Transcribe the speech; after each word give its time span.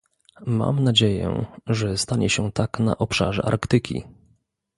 Mam 0.45 0.83
nadzieję, 0.83 1.45
że 1.67 1.97
stanie 1.97 2.29
się 2.29 2.51
tak 2.51 2.79
na 2.79 2.97
obszarze 2.97 3.45
Arktyki 3.45 4.03